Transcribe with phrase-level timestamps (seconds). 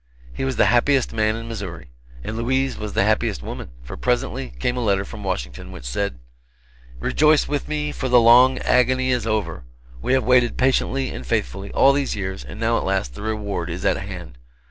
[0.33, 1.91] He was the happiest man in Missouri.
[2.23, 6.17] And Louise was the happiest woman; for presently came a letter from Washington which said:
[6.99, 9.63] "Rejoice with me, for the long agony is over!
[10.01, 13.69] We have waited patiently and faithfully, all these years, and now at last the reward
[13.69, 14.39] is at hand.